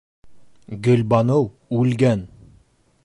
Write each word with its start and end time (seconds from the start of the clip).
Гөлбаныу 0.87 1.45
үлгән!!! 1.81 2.25